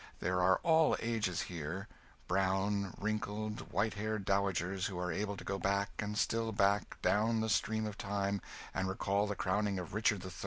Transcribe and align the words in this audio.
There 0.19 0.41
are 0.41 0.59
all 0.63 0.97
ages 0.99 1.41
here: 1.43 1.87
brown, 2.27 2.95
wrinkled, 2.99 3.71
white 3.71 3.93
haired 3.93 4.25
dowagers 4.25 4.87
who 4.87 4.97
are 4.97 5.11
able 5.11 5.37
to 5.37 5.43
go 5.43 5.59
back, 5.59 5.91
and 5.99 6.17
still 6.17 6.51
back, 6.51 6.99
down 7.03 7.41
the 7.41 7.49
stream 7.49 7.85
of 7.85 7.99
time, 7.99 8.41
and 8.73 8.89
recall 8.89 9.27
the 9.27 9.35
crowning 9.35 9.77
of 9.77 9.93
Richard 9.93 10.25
III. 10.25 10.31